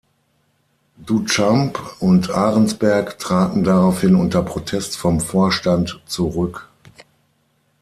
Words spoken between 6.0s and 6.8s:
zurück.